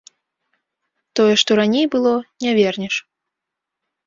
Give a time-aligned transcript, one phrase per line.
[1.19, 2.15] Тое, што раней было,
[2.45, 2.95] не вернеш.